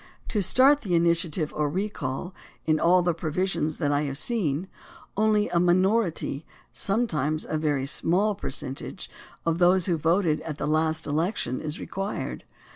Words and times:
To 0.29 0.41
start 0.41 0.81
the 0.81 0.95
initiative 0.95 1.53
or 1.53 1.65
the 1.69 1.75
recall, 1.75 2.33
in 2.65 2.79
all 2.79 3.03
the 3.03 3.13
provisions 3.13 3.77
that 3.77 3.91
I 3.91 4.01
have 4.05 4.17
seen, 4.17 4.67
only 5.15 5.47
a 5.49 5.59
minority, 5.59 6.43
sometimes 6.71 7.45
a 7.47 7.55
very 7.59 7.85
small 7.85 8.33
percentage, 8.33 9.11
of 9.45 9.59
those 9.59 9.85
who 9.85 9.97
voted 9.97 10.41
at 10.41 10.57
the 10.57 10.65
last 10.65 11.05
elec 11.05 11.35
tion 11.35 11.61
is 11.61 11.79
required. 11.79 12.45